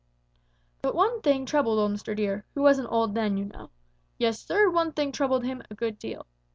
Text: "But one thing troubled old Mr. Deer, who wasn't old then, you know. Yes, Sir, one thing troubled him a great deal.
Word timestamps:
"But 0.81 0.95
one 0.95 1.21
thing 1.21 1.45
troubled 1.45 1.77
old 1.77 1.91
Mr. 1.91 2.15
Deer, 2.15 2.43
who 2.55 2.63
wasn't 2.63 2.91
old 2.91 3.13
then, 3.13 3.37
you 3.37 3.45
know. 3.45 3.69
Yes, 4.17 4.41
Sir, 4.43 4.67
one 4.67 4.93
thing 4.93 5.11
troubled 5.11 5.43
him 5.45 5.61
a 5.69 5.75
great 5.75 5.99
deal. 5.99 6.25